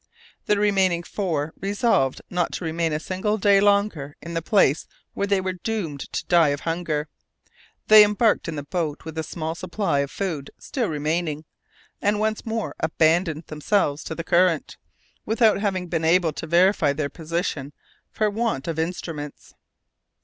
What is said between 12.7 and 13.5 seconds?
abandoned